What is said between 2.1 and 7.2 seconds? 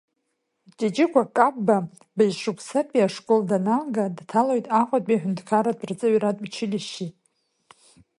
бжь-шықәсатәи ашкол даналга дҭалоит Аҟәатәи аҳәынҭқарратә рҵаҩратә училишьче.